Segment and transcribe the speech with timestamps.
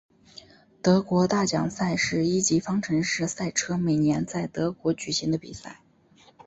[0.81, 5.83] 德国大奖赛是一级方程式赛车每年在德国举行的比赛。